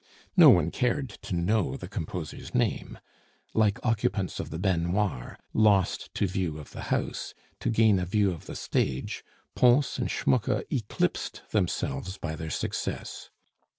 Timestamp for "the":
1.77-1.87, 4.49-4.57, 6.71-6.85, 8.47-8.55